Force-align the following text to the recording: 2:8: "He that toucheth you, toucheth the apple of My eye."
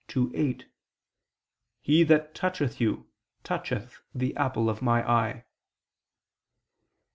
2:8: 0.07 0.63
"He 1.79 2.01
that 2.01 2.33
toucheth 2.33 2.81
you, 2.81 3.05
toucheth 3.43 4.01
the 4.15 4.35
apple 4.35 4.67
of 4.67 4.81
My 4.81 5.07
eye." 5.07 5.45